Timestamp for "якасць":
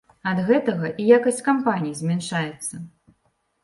1.17-1.43